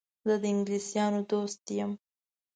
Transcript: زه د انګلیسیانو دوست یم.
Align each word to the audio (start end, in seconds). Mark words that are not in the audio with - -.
زه 0.27 0.35
د 0.41 0.43
انګلیسیانو 0.53 1.19
دوست 1.31 1.61
یم. 1.77 1.91